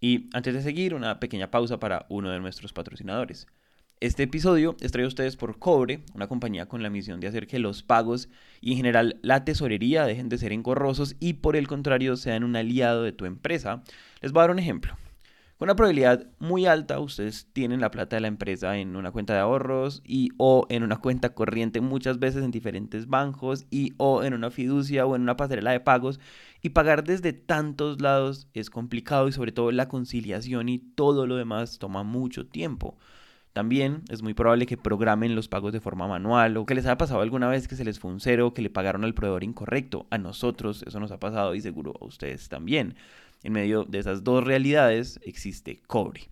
[0.00, 3.46] Y antes de seguir, una pequeña pausa para uno de nuestros patrocinadores.
[4.00, 7.46] Este episodio es traído a ustedes por Cobre, una compañía con la misión de hacer
[7.46, 8.30] que los pagos
[8.62, 12.56] y en general la tesorería dejen de ser engorrosos y por el contrario sean un
[12.56, 13.82] aliado de tu empresa.
[14.22, 14.96] Les voy a dar un ejemplo.
[15.58, 19.34] Con una probabilidad muy alta, ustedes tienen la plata de la empresa en una cuenta
[19.34, 24.22] de ahorros y o en una cuenta corriente muchas veces en diferentes bancos y o
[24.22, 26.18] en una fiducia o en una pasarela de pagos
[26.62, 31.36] y pagar desde tantos lados es complicado y sobre todo la conciliación y todo lo
[31.36, 32.98] demás toma mucho tiempo.
[33.52, 36.98] También es muy probable que programen los pagos de forma manual o que les haya
[36.98, 39.42] pasado alguna vez que se les fue un cero o que le pagaron al proveedor
[39.42, 40.06] incorrecto.
[40.10, 42.94] A nosotros eso nos ha pasado y seguro a ustedes también.
[43.42, 46.28] En medio de esas dos realidades existe Cobre.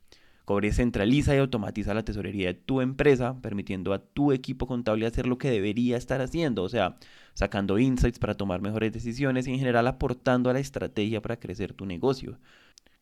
[0.49, 5.27] Cobre centraliza y automatiza la tesorería de tu empresa, permitiendo a tu equipo contable hacer
[5.27, 6.97] lo que debería estar haciendo, o sea,
[7.35, 11.75] sacando insights para tomar mejores decisiones y en general aportando a la estrategia para crecer
[11.75, 12.39] tu negocio.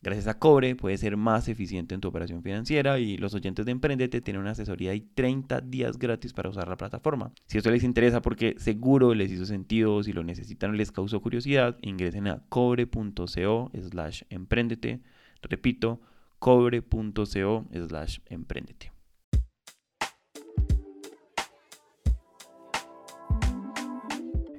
[0.02, 3.70] Gracias a Cobre puedes ser más eficiente en tu operación financiera y los oyentes de
[3.70, 7.30] Emprendete tienen una asesoría y 30 días gratis para usar la plataforma.
[7.46, 11.22] Si esto les interesa porque seguro les hizo sentido, si lo necesitan o les causó
[11.22, 15.00] curiosidad, ingresen a cobre.co slash emprendete.
[15.42, 16.00] Repito,
[16.38, 18.95] cobre.co slash emprendete.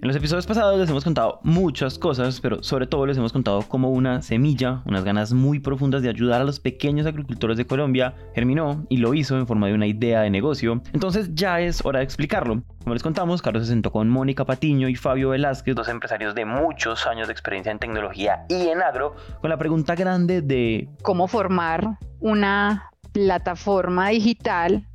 [0.07, 3.63] En los episodios pasados les hemos contado muchas cosas, pero sobre todo les hemos contado
[3.67, 8.15] cómo una semilla, unas ganas muy profundas de ayudar a los pequeños agricultores de Colombia,
[8.33, 10.81] germinó y lo hizo en forma de una idea de negocio.
[10.93, 12.63] Entonces ya es hora de explicarlo.
[12.83, 16.45] Como les contamos, Carlos se sentó con Mónica Patiño y Fabio Velázquez, dos empresarios de
[16.45, 21.27] muchos años de experiencia en tecnología y en agro, con la pregunta grande de cómo
[21.27, 24.87] formar una plataforma digital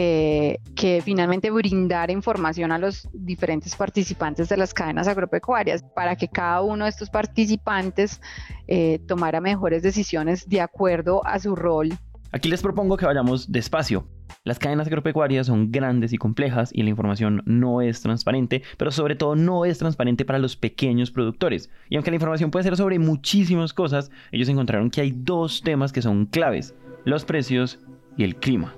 [0.00, 6.28] eh, que finalmente brindar información a los diferentes participantes de las cadenas agropecuarias para que
[6.28, 8.20] cada uno de estos participantes
[8.68, 11.88] eh, tomara mejores decisiones de acuerdo a su rol.
[12.30, 14.06] Aquí les propongo que vayamos despacio.
[14.44, 19.16] Las cadenas agropecuarias son grandes y complejas y la información no es transparente, pero sobre
[19.16, 21.70] todo no es transparente para los pequeños productores.
[21.90, 25.92] Y aunque la información puede ser sobre muchísimas cosas, ellos encontraron que hay dos temas
[25.92, 27.80] que son claves, los precios
[28.16, 28.76] y el clima.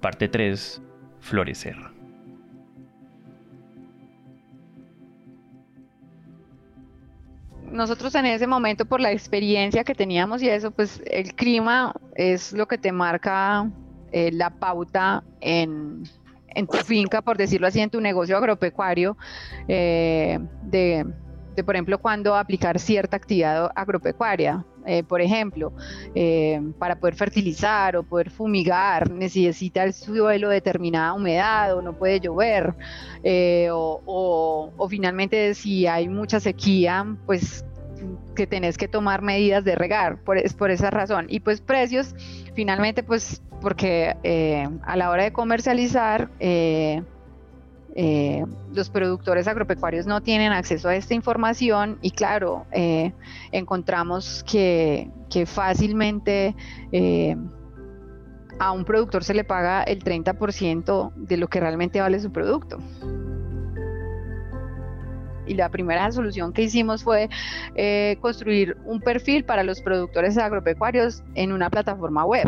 [0.00, 0.82] Parte 3.
[1.20, 1.76] Florecer.
[7.72, 12.52] Nosotros en ese momento, por la experiencia que teníamos y eso, pues el clima es
[12.52, 13.70] lo que te marca
[14.10, 16.04] eh, la pauta en,
[16.70, 19.16] tu finca, por decirlo así, en tu negocio agropecuario,
[19.68, 21.06] eh, de,
[21.54, 24.64] de, por ejemplo, cuando aplicar cierta actividad agropecuaria.
[24.88, 25.74] Eh, por ejemplo,
[26.14, 32.20] eh, para poder fertilizar o poder fumigar, necesita el suelo determinada humedad o no puede
[32.20, 32.74] llover,
[33.22, 37.66] eh, o, finalmente si hay mucha sequía, pues
[38.34, 41.26] que tenés que tomar medidas de regar, por, es por esa razón.
[41.28, 42.14] Y pues precios,
[42.54, 44.14] finalmente, pues porque
[44.86, 46.30] a la hora de comercializar,
[47.94, 53.12] los productores agropecuarios no tienen acceso a esta información y claro, eh,
[53.50, 55.10] encontramos que,
[55.46, 56.54] fácilmente
[56.92, 57.36] eh,
[58.58, 62.78] a un productor se le paga el 30% de lo que realmente vale su producto.
[65.46, 67.30] Y la primera solución que hicimos fue
[68.20, 72.46] construir un perfil para los productores agropecuarios en una plataforma web.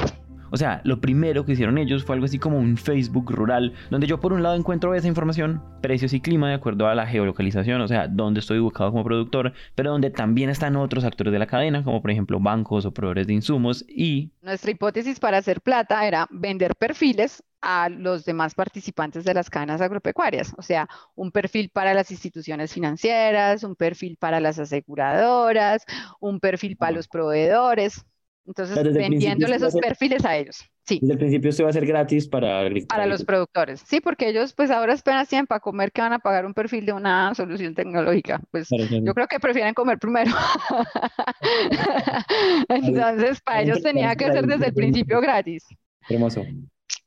[0.51, 4.07] O sea, lo primero que hicieron ellos fue algo así como un Facebook rural, donde
[4.07, 7.81] yo por un lado encuentro esa información, precios y clima de acuerdo a la geolocalización,
[7.81, 11.47] o sea, dónde estoy ubicado como productor, pero donde también están otros actores de la
[11.47, 14.33] cadena, como por ejemplo bancos o proveedores de insumos y...
[14.43, 19.81] Nuestra hipótesis para hacer plata era vender perfiles a los demás participantes de las cadenas
[19.81, 25.85] agropecuarias, o sea, un perfil para las instituciones financieras, un perfil para las aseguradoras,
[26.21, 28.05] un perfil para los proveedores,
[28.51, 30.65] entonces, vendiéndole esos perfiles a ellos.
[30.85, 30.99] Sí.
[31.01, 33.81] Desde el principio esto va a ser gratis para Para los productores.
[33.87, 36.85] Sí, porque ellos pues ahora apenas tienen para comer que van a pagar un perfil
[36.85, 38.41] de una solución tecnológica.
[38.51, 40.33] Pues yo creo que prefieren comer primero.
[42.69, 45.65] Entonces, para ellos tenía que ser desde el principio gratis.
[46.09, 46.45] Hermoso.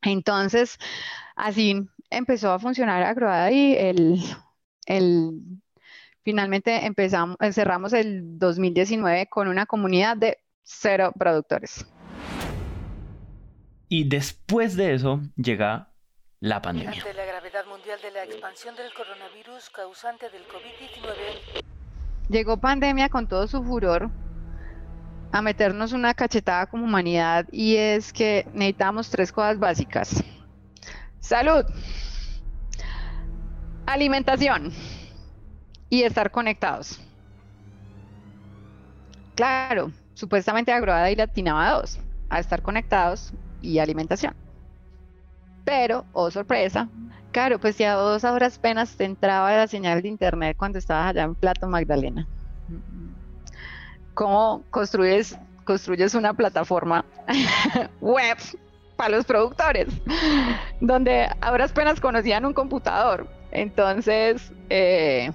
[0.02, 0.78] Entonces,
[1.36, 1.76] así
[2.10, 4.18] empezó a funcionar Agroada y el,
[4.86, 5.42] el
[6.24, 11.86] finalmente empezamos, cerramos el 2019 con una comunidad de cero productores.
[13.90, 15.90] Y después de eso llega
[16.40, 16.92] la pandemia.
[16.92, 21.64] Ante la gravedad mundial de la expansión del coronavirus causante del COVID-19.
[22.30, 24.10] Llegó pandemia con todo su furor
[25.32, 30.24] a meternos una cachetada como humanidad y es que necesitamos tres cosas básicas.
[31.20, 31.66] Salud,
[33.86, 34.72] alimentación
[35.90, 37.00] y estar conectados.
[39.36, 42.00] claro, supuestamente Agroada y latinaba dos,
[42.30, 44.36] a estar conectados y alimentación.
[45.66, 46.90] Pero, oh sorpresa,
[47.32, 51.24] claro, pues ya dos horas apenas te entraba la señal de internet cuando estabas allá
[51.24, 52.28] en Plato Magdalena.
[54.14, 57.06] ¿Cómo construyes, construyes una plataforma
[58.02, 58.38] web
[58.96, 59.88] para los productores?
[60.82, 63.28] Donde a duras penas conocían un computador.
[63.52, 65.32] Entonces, eh,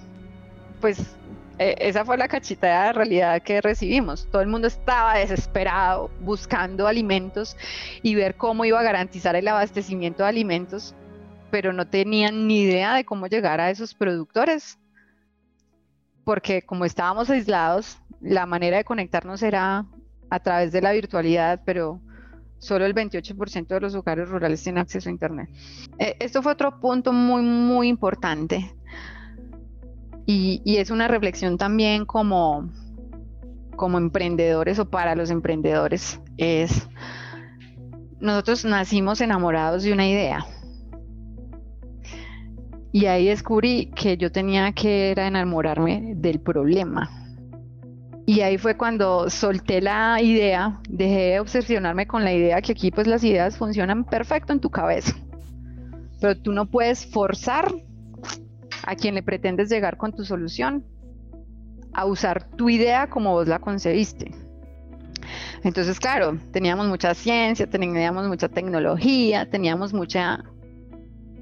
[0.80, 1.17] pues
[1.58, 4.26] e, esa fue la cachita de realidad que recibimos.
[4.30, 7.56] Todo el mundo estaba desesperado buscando alimentos
[8.02, 10.94] y ver cómo iba a garantizar el abastecimiento de alimentos,
[11.50, 14.78] pero no tenían ni idea de cómo llegar a esos productores.
[16.24, 19.86] Porque como estábamos aislados, la manera de conectarnos era
[20.30, 22.00] a través de la virtualidad, pero
[22.58, 25.48] solo el 28% de los hogares rurales tienen acceso a Internet.
[25.98, 28.77] E, esto fue otro punto muy, muy importante
[30.30, 32.70] y, es una reflexión también como,
[33.76, 36.20] como emprendedores o para los emprendedores.
[36.36, 36.86] Es,
[38.20, 40.44] nosotros nacimos enamorados de una idea.
[42.92, 47.08] Y ahí descubrí que yo tenía que era enamorarme del problema.
[48.26, 52.90] Y ahí fue cuando solté la idea, dejé de obsesionarme con la idea que aquí
[52.90, 55.16] pues las ideas funcionan perfecto en tu cabeza.
[56.20, 57.72] Pero tú no puedes forzar
[58.88, 60.82] a quien le pretendes llegar con tu solución,
[61.92, 64.30] a usar tu idea como vos la concebiste.
[65.62, 70.42] Entonces, claro, teníamos mucha ciencia, teníamos mucha tecnología, teníamos mucha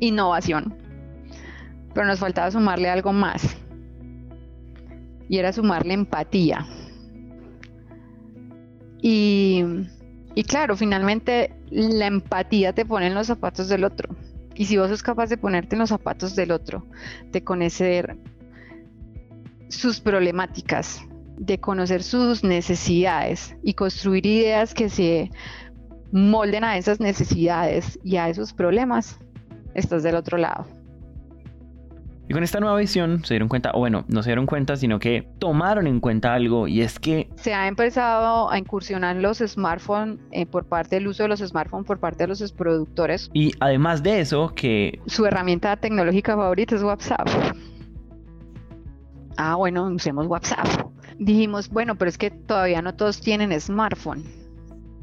[0.00, 0.76] innovación,
[1.94, 3.56] pero nos faltaba sumarle algo más.
[5.28, 6.66] Y era sumarle empatía.
[9.00, 9.62] Y,
[10.34, 14.16] y claro, finalmente la empatía te pone en los zapatos del otro.
[14.56, 16.86] Y si vos sos capaz de ponerte en los zapatos del otro,
[17.30, 18.16] de conocer
[19.68, 21.02] sus problemáticas,
[21.38, 25.30] de conocer sus necesidades y construir ideas que se
[26.10, 29.18] molden a esas necesidades y a esos problemas,
[29.74, 30.66] estás del otro lado.
[32.28, 34.98] Y con esta nueva visión se dieron cuenta, o bueno, no se dieron cuenta, sino
[34.98, 37.28] que tomaron en cuenta algo y es que...
[37.36, 41.86] Se ha empezado a incursionar los smartphones eh, por parte del uso de los smartphones
[41.86, 43.30] por parte de los productores.
[43.32, 45.00] Y además de eso, que...
[45.06, 47.28] Su herramienta tecnológica favorita es WhatsApp.
[49.36, 50.66] Ah, bueno, usemos WhatsApp.
[51.18, 54.24] Dijimos, bueno, pero es que todavía no todos tienen smartphone.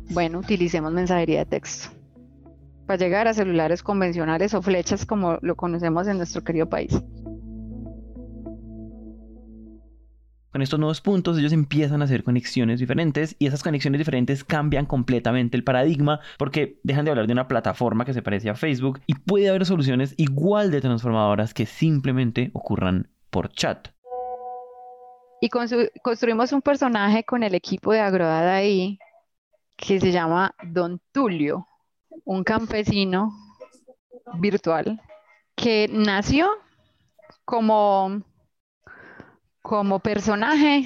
[0.09, 2.02] Bueno, utilicemos mensajería de texto
[2.85, 7.01] para llegar a celulares convencionales o flechas como lo conocemos en nuestro querido país.
[10.53, 14.85] Con estos nuevos puntos ellos empiezan a hacer conexiones diferentes y esas conexiones diferentes cambian
[14.85, 19.01] completamente el paradigma porque dejan de hablar de una plataforma que se parece a Facebook
[19.07, 23.87] y puede haber soluciones igual de transformadoras que simplemente ocurran por chat.
[25.41, 28.99] Y construimos un personaje con el equipo de Agrodada ahí
[29.75, 31.67] que se llama Don Tulio
[32.25, 33.31] un campesino
[34.35, 35.01] virtual
[35.55, 36.49] que nació
[37.45, 38.21] como,
[39.61, 40.85] como personaje,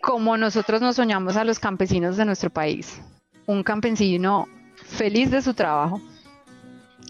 [0.00, 3.00] como nosotros nos soñamos a los campesinos de nuestro país.
[3.46, 4.48] Un campesino
[4.84, 6.00] feliz de su trabajo,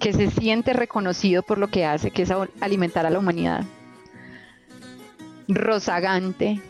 [0.01, 3.65] que se siente reconocido por lo que hace, que es alimentar a la humanidad.
[5.47, 6.61] Rozagante,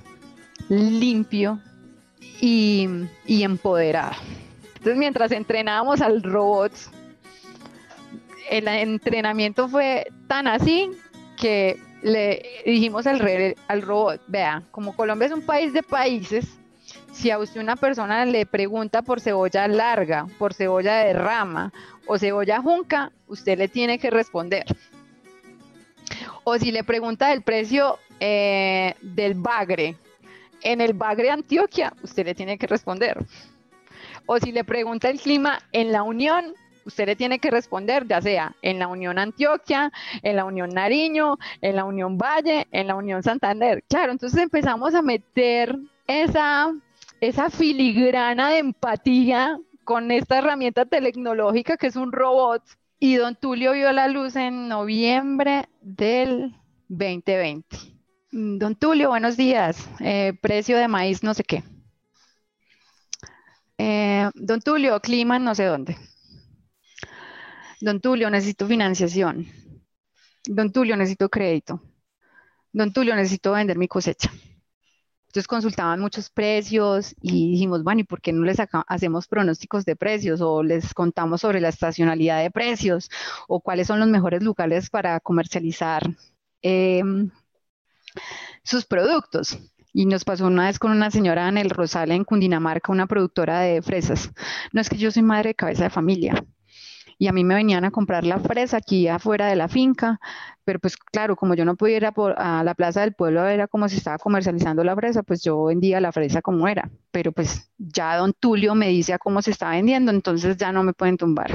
[0.69, 1.58] limpio
[2.40, 2.88] y,
[3.25, 4.16] y empoderado.
[4.82, 6.72] Entonces, mientras entrenábamos al robot,
[8.50, 10.90] el entrenamiento fue tan así
[11.36, 13.20] que le dijimos al,
[13.80, 16.58] robot, vea, como Colombia es un país de países,
[17.12, 21.72] si a usted una persona le pregunta por cebolla larga, por cebolla de rama
[22.08, 24.64] o cebolla junca, usted le tiene que responder.
[26.42, 29.94] O si le pregunta el precio eh, del bagre,
[30.60, 33.24] en el bagre Antioquia, usted le tiene que responder.
[34.26, 38.21] O si le pregunta el clima en la Unión, usted le tiene que responder, ya
[38.21, 42.95] sea en la Unión Antioquia, en la Unión Nariño, en la Unión Valle, en la
[42.95, 43.83] Unión Santander.
[43.88, 45.76] Claro, entonces empezamos a meter
[46.07, 46.73] esa,
[47.50, 52.62] filigrana de empatía con esta herramienta tecnológica que es un robot.
[52.99, 56.55] Y don Tulio vio la luz en noviembre del
[56.88, 57.64] 2020.
[58.31, 59.88] Don Tulio, buenos días.
[59.99, 61.64] Eh, precio de maíz, no sé qué.
[63.84, 65.96] Eh, don Tulio, clima no sé dónde.
[67.80, 69.48] Don Tulio, necesito financiación.
[70.44, 71.82] Don Tulio, necesito crédito.
[72.72, 74.30] Don Tulio, necesito vender mi cosecha.
[75.26, 79.96] Entonces consultaban muchos precios y dijimos, bueno, ¿y por qué no les hacemos pronósticos de
[79.96, 83.10] precios o les contamos sobre la estacionalidad de precios
[83.48, 86.02] o cuáles son los mejores lugares para comercializar
[86.60, 87.30] em,
[88.62, 89.58] sus productos?
[89.92, 93.61] Y nos pasó una vez con una señora en el Rosal, en Cundinamarca, una productora
[93.61, 94.32] de fresas.
[94.72, 96.44] No es que yo soy madre de cabeza de familia.
[97.18, 100.18] Y a mí me venían a comprar la fresa aquí afuera de la finca,
[100.64, 103.88] pero pues claro, como yo no podía a la plaza del pueblo a ver cómo
[103.88, 106.90] se estaba comercializando la fresa, pues yo vendía la fresa como era.
[107.12, 110.82] Pero pues ya don Tulio me dice a cómo se está vendiendo, entonces ya no
[110.82, 111.52] me pueden tumbar.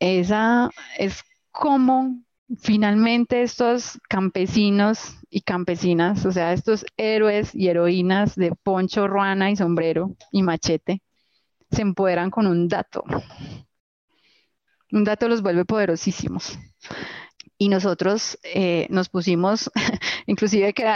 [0.00, 2.18] Esa es como
[2.56, 9.56] finalmente estos campesinos y campesinas, o sea, estos héroes y heroínas de poncho, ruana y
[9.56, 11.02] sombrero y machete,
[11.70, 13.04] se empoderan con un dato.
[14.90, 16.58] Un dato los vuelve poderosísimos.
[17.60, 19.70] Y nosotros eh, nos pusimos,
[20.26, 20.86] inclusive que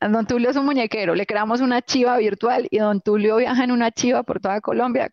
[0.00, 3.72] don Tulio es un muñequero, le creamos una chiva virtual y don Tulio viaja en
[3.72, 5.10] una chiva por toda Colombia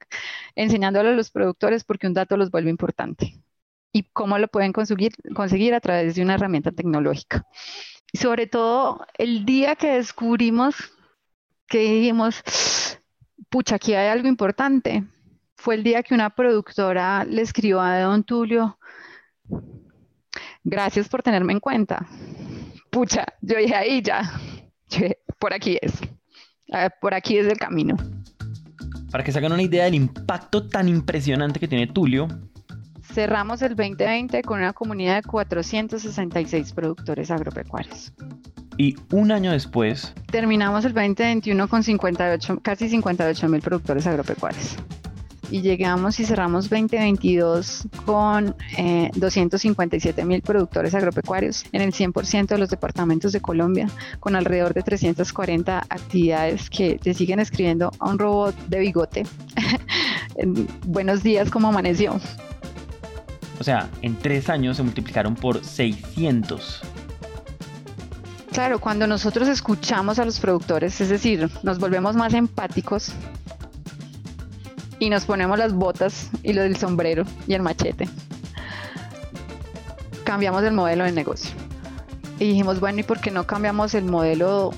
[0.55, 3.33] enseñándole a los productores porque un dato los vuelve importante
[3.91, 7.45] y cómo lo pueden conseguir, conseguir a través de una herramienta tecnológica.
[8.13, 10.75] Sobre todo el día que descubrimos
[11.67, 12.43] que dijimos,
[13.49, 15.03] pucha, aquí hay algo importante,
[15.55, 18.79] fue el día que una productora le escribió a don Tulio,
[20.63, 22.07] gracias por tenerme en cuenta.
[22.89, 24.39] Pucha, yo dije ahí ya,
[25.37, 25.93] por aquí es,
[26.99, 27.95] por aquí es el camino.
[29.11, 32.27] Para que se hagan una idea del impacto tan impresionante que tiene Tulio,
[33.19, 38.13] Cerramos el 2020 con una comunidad de 466 productores agropecuarios.
[38.77, 40.13] Y un año después...
[40.31, 44.77] Terminamos el 2021 con 58, casi 58 mil productores agropecuarios.
[45.51, 48.55] Y llegamos y cerramos 2022 con
[49.15, 53.89] 257 eh, mil productores agropecuarios en el 100% de los departamentos de Colombia,
[54.21, 59.23] con alrededor de 340 actividades que te siguen escribiendo a un robot de bigote.
[60.87, 62.17] Buenos días, ¿cómo amaneció?
[63.59, 66.81] O sea, en tres años se multiplicaron por 600.
[68.51, 73.13] Claro, cuando nosotros escuchamos a los productores, es decir, nos volvemos más empáticos
[74.97, 78.09] y nos ponemos las botas y lo del sombrero y el machete,
[80.23, 81.51] cambiamos el modelo de negocio.
[82.39, 84.71] Y dijimos, bueno, ¿y por qué no cambiamos el modelo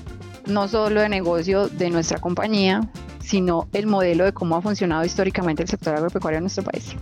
[0.46, 2.80] no solo de negocio de nuestra compañía,
[3.20, 6.96] sino el modelo de cómo ha funcionado históricamente el sector agropecuario en nuestro país?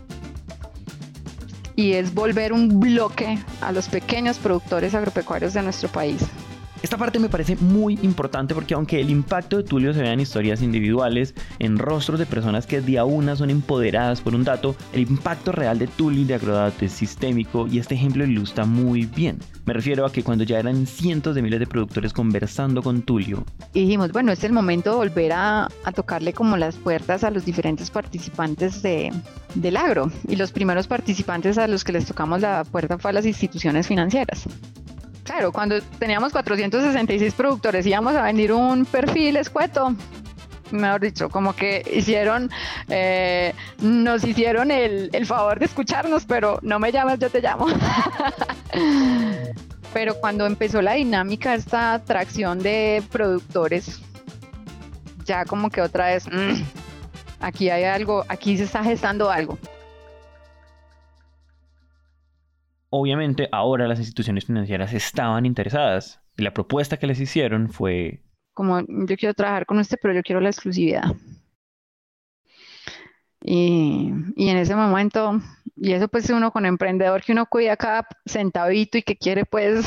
[1.80, 6.22] Y es volver un bloque a los pequeños productores agropecuarios de nuestro país.
[6.82, 10.20] Esta parte me parece muy importante porque aunque el impacto de Tulio se vea en
[10.20, 15.02] historias individuales, en rostros de personas que día una son empoderadas por un dato, el
[15.02, 19.38] impacto real de Tulio de Agrodato es sistémico y este ejemplo ilustra muy bien.
[19.66, 23.44] Me refiero a que cuando ya eran cientos de miles de productores conversando con Tulio.
[23.75, 27.30] Y dijimos, bueno, es el momento de volver a, a tocarle como las puertas a
[27.30, 29.12] los diferentes participantes de,
[29.54, 30.10] del agro.
[30.26, 33.87] Y los primeros participantes a los que les tocamos la puerta fue a las instituciones
[33.87, 34.46] financieras.
[35.30, 39.94] Claro, cuando teníamos 466 productores íbamos a venir un perfil escueto,
[40.72, 42.50] mejor dicho, como que hicieron,
[42.88, 47.68] eh, nos hicieron el, el, favor de escucharnos, pero no me llamas, yo te llamo.
[49.92, 54.00] pero cuando empezó la dinámica, esta atracción de productores,
[55.25, 56.60] ya como que otra vez, mmm,
[57.38, 59.60] aquí hay algo, aquí se está gestando algo.
[62.90, 68.23] Obviamente ahora las instituciones financieras estaban interesadas y la propuesta que les hicieron fue...
[68.52, 71.04] Como yo quiero trabajar con usted, pero yo quiero la exclusividad.
[73.42, 75.40] Y, y, en ese momento,
[75.76, 79.87] y eso pues uno con emprendedor que uno cuida cada centavito y que quiere pues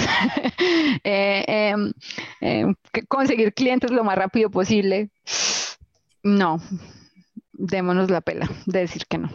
[1.04, 1.94] eh, em,
[2.42, 2.76] em,
[3.08, 5.12] conseguir clientes lo más rápido posible,
[6.24, 6.60] no,
[7.52, 9.30] démonos la pela de decir que no.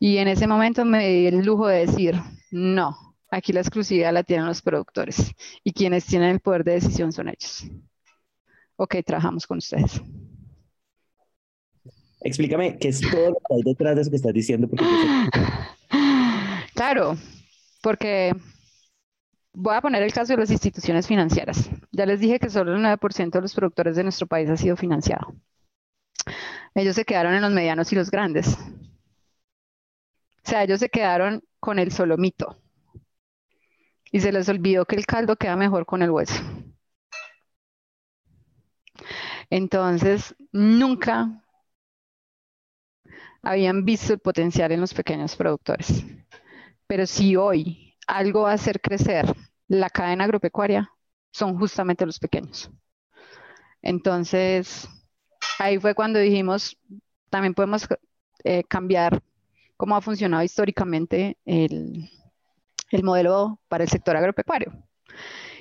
[0.00, 2.16] Y en ese momento me di el lujo de decir,
[2.54, 5.34] no, aquí la exclusividad la tienen los productores
[5.64, 7.64] y quienes tienen el poder de decisión son ellos.
[8.76, 10.00] Ok, trabajamos con ustedes.
[12.20, 14.68] Explícame qué es todo lo que hay detrás de eso que estás diciendo.
[16.74, 17.16] Claro,
[17.82, 18.32] porque
[19.52, 21.70] voy a poner el caso de las instituciones financieras.
[21.92, 24.76] Ya les dije que solo el 9% de los productores de nuestro país ha sido
[24.76, 25.34] financiado.
[26.74, 28.58] Ellos se quedaron en los medianos y los grandes.
[30.44, 32.58] O sea, ellos se quedaron con el solomito.
[34.12, 36.34] Y se les olvidó que el caldo queda mejor con el hueso.
[39.48, 41.42] Entonces, nunca
[43.42, 46.04] habían visto el potencial en los pequeños productores.
[46.86, 49.24] Pero si hoy algo va a hacer crecer
[49.66, 50.92] la cadena agropecuaria,
[51.32, 52.70] son justamente los pequeños.
[53.80, 54.86] Entonces,
[55.58, 56.76] ahí fue cuando dijimos,
[57.30, 57.88] también podemos
[58.44, 59.22] eh, cambiar
[59.76, 62.10] cómo ha funcionado históricamente el,
[62.90, 64.72] el modelo para el sector agropecuario.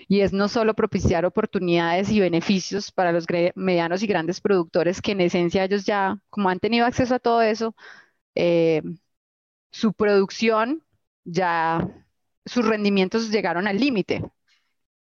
[0.08, 5.14] y es no solo propiciar oportunidades y beneficios para los medianos y grandes productores, que
[5.14, 7.76] en esencia ellos ya, como han tenido acceso a todo eso,
[8.36, 8.82] eh,
[9.72, 10.84] su producción
[11.26, 11.88] ya,
[12.46, 14.24] sus rendimientos llegaron al límite.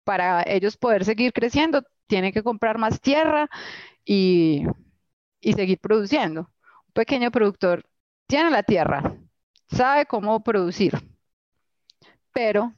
[0.04, 3.48] Para ellos poder seguir creciendo, tienen que comprar más tierra
[4.04, 4.64] y,
[5.40, 6.42] y seguir produciendo.
[6.88, 7.84] Un pequeño productor
[8.26, 9.16] tiene la tierra,
[9.68, 10.94] sabe cómo producir,
[12.32, 12.74] pero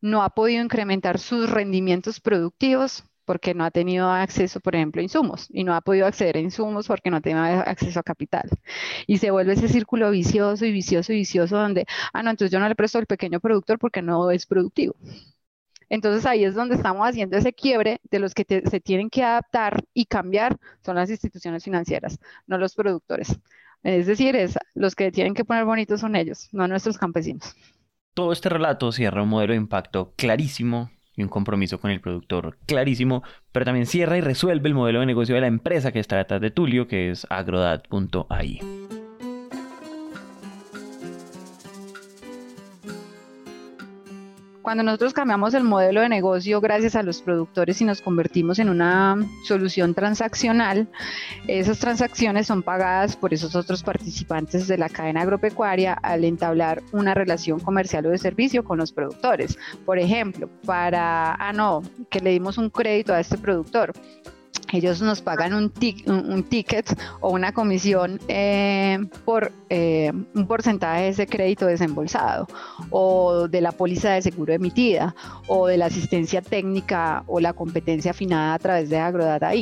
[0.00, 5.02] no ha podido incrementar sus rendimientos productivos porque no ha tenido acceso, por ejemplo, a
[5.02, 8.48] insumos y no ha podido acceder a insumos porque no tiene acceso a capital.
[9.06, 12.58] Y se vuelve ese círculo vicioso y vicioso y vicioso donde, ah, no, entonces yo
[12.58, 14.96] no le presto al pequeño productor porque no es productivo.
[15.90, 19.84] Entonces ahí es donde estamos haciendo ese quiebre de los que se tienen que adaptar
[19.94, 23.38] y cambiar son las instituciones financieras, no los productores.
[23.82, 27.54] Es decir, es, los que tienen que poner bonitos son ellos, no nuestros campesinos.
[28.14, 32.58] Todo este relato cierra un modelo de impacto clarísimo y un compromiso con el productor
[32.66, 36.16] clarísimo, pero también cierra y resuelve el modelo de negocio de la empresa que está
[36.16, 38.60] detrás de Tulio, que es agrodad.ai.
[44.68, 48.68] Cuando nosotros cambiamos el modelo de negocio gracias a los productores y nos convertimos en
[48.68, 50.90] una solución transaccional,
[51.46, 57.14] esas transacciones son pagadas por esos otros participantes de la cadena agropecuaria al entablar una
[57.14, 59.58] relación comercial o de servicio con los productores.
[59.86, 63.94] Por ejemplo, para, ah, no, que le dimos un crédito a este productor
[64.72, 65.72] ellos nos pagan un,
[66.06, 72.46] un, ticket o una comisión eh, por eh, un porcentaje de ese crédito desembolsado
[72.90, 75.14] o de la póliza de seguro emitida
[75.46, 79.52] o de la asistencia técnica o la competencia afinada a través de Agrodata.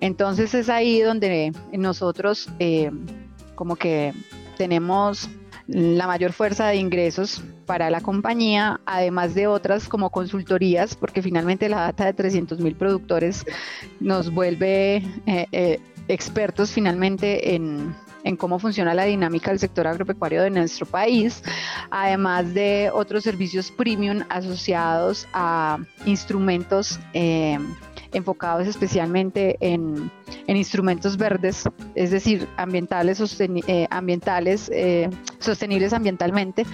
[0.00, 2.90] Entonces es ahí donde nosotros eh,
[3.54, 4.12] como que
[4.56, 5.30] tenemos
[5.68, 11.68] la mayor fuerza de ingresos para la compañía, además de otras como consultorías, porque finalmente
[11.68, 13.44] la data de 300 mil productores
[14.00, 14.96] nos vuelve
[15.26, 17.94] eh, eh, expertos finalmente en,
[18.38, 21.42] cómo funciona la dinámica del sector agropecuario de nuestro país,
[21.90, 27.58] además de otros servicios premium asociados a instrumentos eh,
[28.12, 30.10] enfocados especialmente en,
[30.56, 36.64] instrumentos verdes, es decir, ambientales, eh, ambientales eh, sostenibles ambientalmente,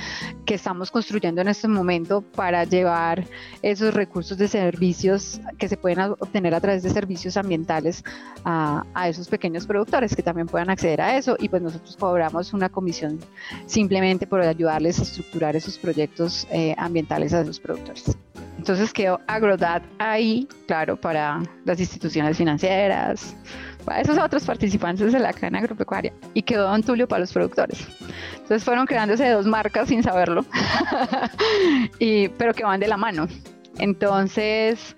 [0.44, 3.24] que estamos construyendo en este momento para llevar
[3.62, 8.04] esos recursos de servicios que se pueden obtener a través de servicios ambientales
[8.44, 12.68] a, esos pequeños productores que también puedan acceder a eso y pues nosotros cobramos una
[12.68, 13.18] comisión
[13.66, 18.16] simplemente por ayudarles a estructurar esos proyectos eh, ambientales a esos productores.
[18.58, 23.36] Entonces quedó Agrodat ahí, claro, para las instituciones financieras,
[23.84, 27.86] para esos otros participantes de la cadena agropecuaria, y quedó Don Tulio para los productores.
[28.32, 30.44] Entonces fueron creándose dos marcas sin saberlo,
[31.98, 33.28] y, pero que van de la mano.
[33.78, 34.94] Entonces,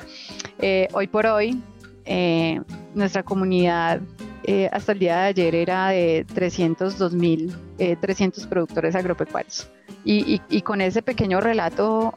[0.59, 1.61] eh, hoy por hoy,
[2.05, 2.61] eh,
[2.95, 4.01] nuestra comunidad
[4.45, 7.57] eh, hasta el día de ayer era de 302 mil
[8.01, 9.69] 300 productores agropecuarios.
[10.05, 12.15] Y, y, con ese pequeño relato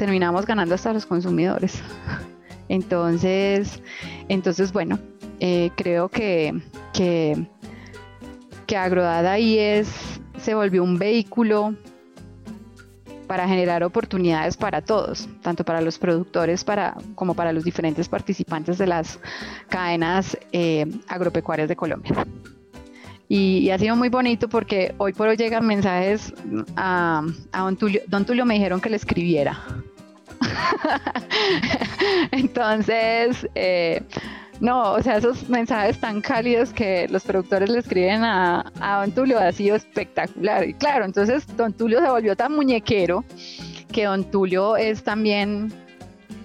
[0.00, 1.82] terminamos ganando hasta los consumidores.
[2.70, 3.82] Entonces,
[4.28, 4.98] entonces bueno,
[5.40, 6.54] eh, creo que,
[6.94, 7.46] que,
[8.76, 9.90] Agrodada ahí es,
[10.40, 11.74] se volvió un vehículo
[13.26, 18.78] para generar oportunidades para todos, tanto para los productores para, como para los diferentes participantes
[18.78, 19.18] de las
[19.68, 22.24] cadenas eh, agropecuarias de Colombia.
[23.28, 26.32] Y, ha sido muy bonito porque hoy por hoy llegan mensajes
[26.76, 29.58] a, a don, Tulio, don Tulio me dijeron que le escribiera
[32.32, 34.02] Entonces, eh,
[34.60, 39.38] no, o sea, esos mensajes tan cálidos que los productores le escriben a, Don Tulio
[39.38, 40.68] ha sido espectacular.
[40.68, 43.24] Y claro, entonces Don Tulio se volvió tan muñequero
[43.90, 45.72] que Don Tulio es también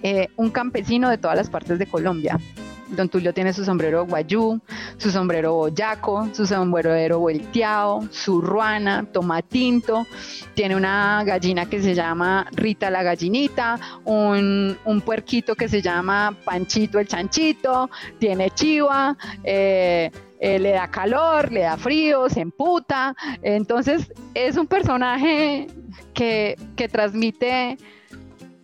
[0.03, 2.39] eh, un campesino de todas las partes de Colombia.
[2.87, 4.61] Don Tulio tiene su sombrero guayú,
[4.97, 10.05] su sombrero boyaco, su sombrero volteado, su ruana, tomatinto,
[10.53, 16.99] tiene una gallina que se llama Rita la gallinita, un, puerquito que se llama Panchito
[16.99, 23.15] el chanchito, tiene chiva, eh, eh, le da calor, le da frío, se emputa.
[23.41, 25.67] Entonces es un personaje
[26.13, 27.77] que, que transmite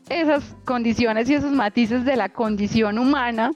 [0.09, 3.51] esas condiciones y esos matices de la condición humana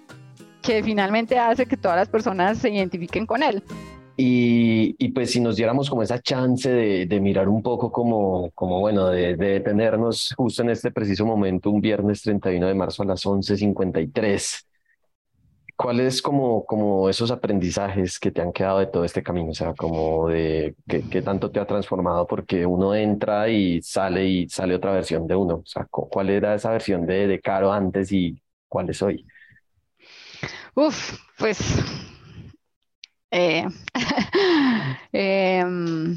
[0.65, 3.62] que finalmente hace que todas las personas se identifiquen con él.
[4.17, 8.49] Y, y, pues si nos diéramos como esa chance de, de mirar un poco como,
[8.51, 13.04] como bueno, de, de, detenernos justo en este preciso momento, un viernes 31 de marzo
[13.04, 14.65] a las 11.53,
[15.75, 19.51] cuáles como, como esos aprendizajes que te han quedado de todo este camino?
[19.51, 24.49] O sea, como de qué, tanto te ha transformado porque uno entra y sale y
[24.49, 25.56] sale otra versión de uno.
[25.56, 29.25] O sea, ¿cuál era esa versión de, de Caro antes y cuál es hoy?
[30.75, 31.59] Uf, pues...
[33.31, 33.65] Eh,
[35.13, 36.15] em,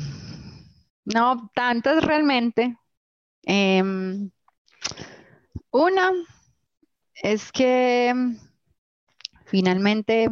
[1.05, 2.77] no, tantas realmente.
[3.45, 4.31] Em,
[5.73, 6.13] una
[7.23, 8.13] es que
[9.47, 10.29] finalmente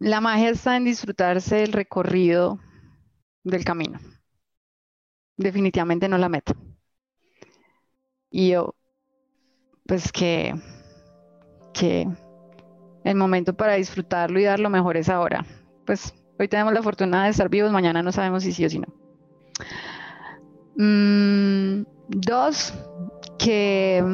[0.00, 2.58] la magia está en disfrutarse el recorrido
[3.44, 4.00] del camino.
[5.36, 6.54] Definitivamente no la meta.
[8.30, 8.74] Y yo,
[9.90, 10.54] pues que,
[11.72, 12.06] que
[13.02, 15.44] el momento para disfrutarlo y dar lo mejor es ahora.
[15.84, 18.78] Pues hoy tenemos la fortuna de estar vivos, mañana no sabemos si sí o si
[18.78, 18.86] no.
[20.76, 22.72] Mm, dos,
[23.36, 24.04] que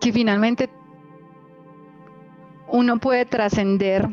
[0.00, 0.68] que finalmente
[2.66, 4.08] uno puede trascender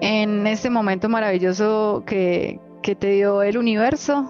[0.00, 4.28] en este momento maravilloso que, que, te dio el universo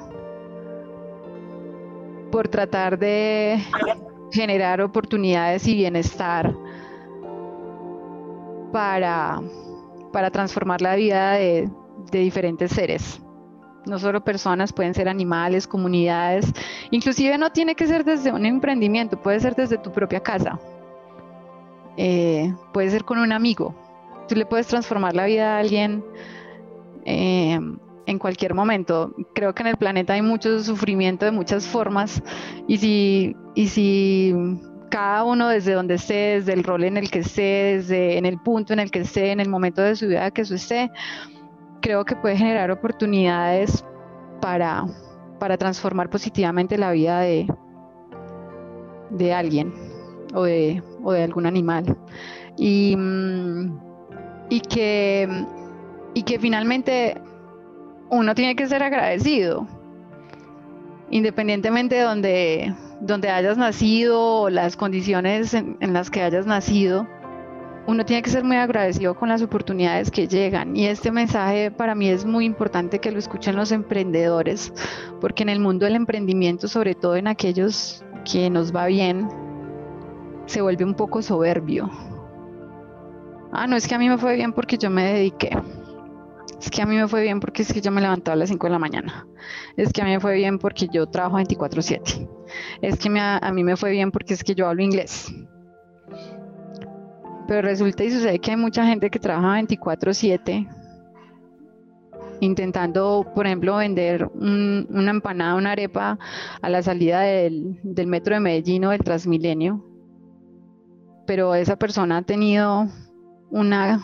[2.30, 3.62] por tratar de
[4.32, 6.54] generar oportunidades y bienestar
[8.72, 9.40] para,
[10.12, 11.70] para transformar la vida de,
[12.10, 13.20] diferentes seres.
[13.86, 16.52] No solo personas, pueden ser animales, comunidades.
[16.90, 20.58] Inclusive no tiene que ser desde un emprendimiento, puede ser desde tu propia casa.
[21.96, 23.74] Eh, puede ser con un amigo.
[24.28, 26.04] Tú le puedes transformar la vida a alguien
[27.04, 27.58] eh,
[28.06, 29.14] en cualquier momento.
[29.34, 32.22] Creo que en el planeta hay mucho sufrimiento de muchas formas
[32.66, 34.34] y si, y si
[34.90, 38.38] cada uno desde donde esté, desde el rol en el que esté, desde en el
[38.38, 40.90] punto en el que esté, en el momento de su vida que eso esté,
[41.80, 43.84] creo que puede generar oportunidades
[44.40, 44.84] para,
[45.38, 47.46] para transformar positivamente la vida de,
[49.10, 49.72] de alguien
[50.34, 51.96] o de, o de algún animal.
[52.58, 53.80] Y, mm,
[54.50, 55.46] y, que,
[56.14, 57.20] y que finalmente
[58.12, 59.66] uno tiene que ser agradecido,
[61.11, 67.09] independientemente de donde, donde hayas nacido o las condiciones en las que hayas nacido
[67.87, 71.94] uno tiene que ser muy agradecido con las oportunidades que llegan y este mensaje para
[71.94, 74.72] mí es muy importante que lo escuchen los emprendedores
[75.20, 79.29] porque en el mundo del emprendimiento, sobre todo en aquellos que nos va bien,
[80.46, 81.90] se vuelve un poco soberbio.
[83.53, 85.51] Ah, no, es que a mí me fue bien porque yo me dediqué.
[86.62, 88.48] Es que a mí me fue bien porque es que yo me levantaba a las
[88.48, 89.27] 5 de la mañana.
[89.77, 92.29] Es que a mí me fue bien porque yo trabajo 24/7.
[92.81, 95.33] Es que a mí me fue bien porque es que yo hablo inglés
[97.53, 100.68] pero resulta y sucede que hay mucha gente que trabaja 24/7
[102.40, 106.18] intentando, por ejemplo, vender una empanada, una arepa
[106.61, 109.85] a la salida del, metro de Medellín o del Transmilenio.
[111.27, 112.88] Pero esa persona ha tenido
[113.51, 114.03] una,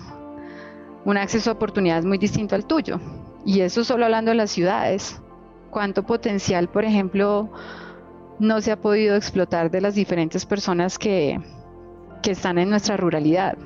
[1.09, 3.01] un acceso a oportunidades muy distinto al tuyo.
[3.47, 5.19] Y eso solo hablando de las ciudades.
[5.71, 7.51] ¿Cuánto potencial, por ejemplo,
[8.39, 11.41] no se ha podido explotar de las diferentes personas que,
[12.23, 13.57] que están en nuestra ruralidad.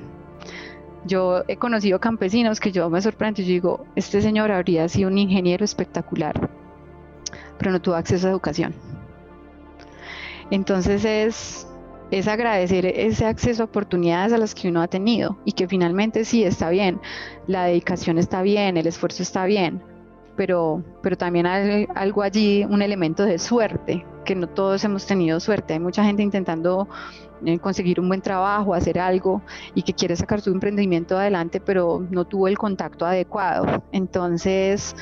[1.05, 5.17] Yo he conocido campesinos que yo me sorprendo y digo, este señor habría sido un
[5.17, 6.49] ingeniero espectacular,
[7.57, 8.73] pero no tuvo acceso a educación.
[10.49, 11.67] Entonces es,
[12.13, 16.25] es agradecer ese acceso a oportunidades a las que uno ha tenido y que finalmente
[16.25, 17.01] sí está bien,
[17.47, 19.81] la dedicación está bien, el esfuerzo está bien,
[20.35, 25.39] pero, pero también hay algo allí, un elemento de suerte, que no todos hemos tenido
[25.39, 25.73] suerte.
[25.73, 26.87] Hay mucha gente intentando
[27.45, 29.41] eh, conseguir un buen trabajo, hacer algo
[29.73, 33.83] y que quiere sacar su emprendimiento adelante, pero no tuvo el contacto adecuado.
[33.91, 34.95] Entonces,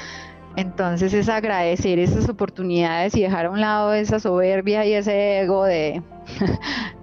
[0.56, 5.66] entonces es agradecer esas oportunidades y dejar a un lado esa soberbia y ese ego
[5.66, 6.02] de,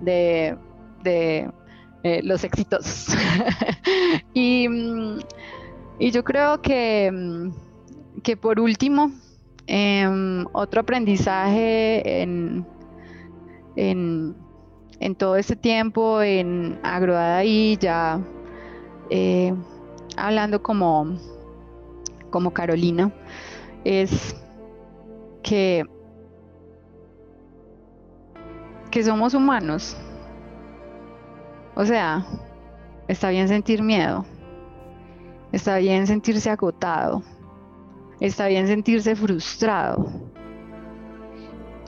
[1.05, 3.09] eh, los éxitos.
[4.35, 5.19] y, mm,
[5.99, 9.11] y, yo creo que, mm, que por último,
[9.67, 12.67] em, otro aprendizaje en,
[13.77, 14.37] en
[15.01, 16.81] en todo este tiempo en
[17.45, 18.21] y ya
[19.11, 19.55] eh,
[20.17, 21.17] hablando como,
[22.31, 23.13] como Carolina,
[23.85, 24.37] es
[25.43, 25.85] que,
[28.91, 29.97] que somos humanos.
[31.75, 32.27] O sea,
[33.07, 34.25] está bien sentir miedo,
[35.53, 37.23] está bien sentirse agotado,
[38.21, 40.07] está bien sentirse frustrado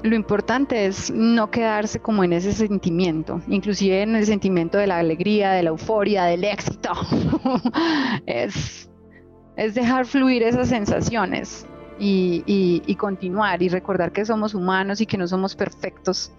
[0.03, 4.99] lo importante es no quedarse como en ese sentimiento, inclusive en el sentimiento de la
[4.99, 6.91] alegría, de la euforia, del éxito.
[8.27, 8.90] es,
[9.61, 11.67] es dejar fluir esas sensaciones
[11.99, 16.33] y, y, continuar y recordar que somos humanos y que no somos perfectos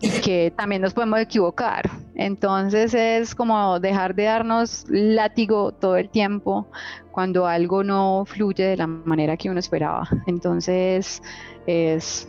[0.00, 1.88] y que también nos podemos equivocar.
[2.16, 6.66] Entonces es como dejar de darnos látigo todo el tiempo
[7.12, 10.08] cuando algo no fluye de la manera que uno esperaba.
[10.26, 11.22] Entonces
[11.68, 12.28] es,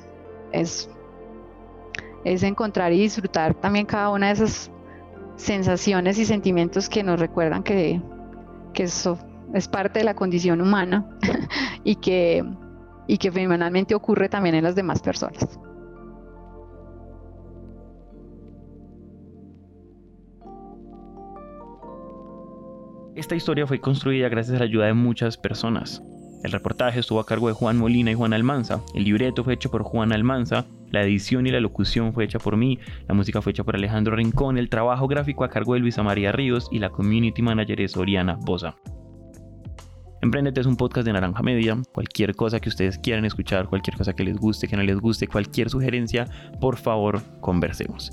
[0.51, 0.87] es,
[2.23, 4.69] es encontrar y disfrutar también cada una de esas
[5.35, 7.99] sensaciones y sentimientos que nos recuerdan que,
[8.75, 8.87] que
[9.53, 11.05] es parte de la condición humana
[11.83, 12.43] y que,
[13.07, 15.59] y que fenomenalmente ocurre también en las demás personas.
[23.15, 26.01] Esta historia fue construida gracias a la ayuda de muchas personas.
[26.43, 29.69] El reportaje estuvo a cargo de Juan Molina y Juan Almanza, el libreto fue hecho
[29.69, 33.51] por Juan Almanza, la edición y la locución fue hecha por mí, la música fue
[33.51, 36.89] hecha por Alejandro Rincón, el trabajo gráfico a cargo de Luisa María Ríos y la
[36.89, 38.75] community manager es Oriana Bosa.
[40.21, 41.81] Emprendete es un podcast de Naranja Media.
[41.93, 45.27] Cualquier cosa que ustedes quieran escuchar, cualquier cosa que les guste, que no les guste,
[45.27, 46.27] cualquier sugerencia,
[46.59, 48.11] por favor, conversemos.